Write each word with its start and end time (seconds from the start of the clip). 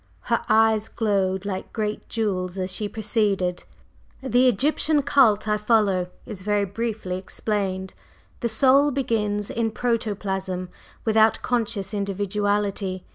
Her 0.21 0.41
eyes 0.49 0.87
glowed 0.87 1.45
like 1.45 1.71
great 1.73 2.09
jewels 2.09 2.57
as 2.57 2.71
she 2.71 2.89
proceeded: 2.89 3.65
"The 4.23 4.47
Egyptian 4.47 5.03
cult 5.03 5.47
I 5.47 5.57
follow 5.57 6.07
is 6.25 6.41
very 6.41 6.65
briefly 6.65 7.17
explained. 7.19 7.93
The 8.39 8.49
Soul 8.49 8.89
begins 8.89 9.51
in 9.51 9.69
protoplasm 9.69 10.69
without 11.05 11.43
conscious 11.43 11.93
individuality. 11.93 13.05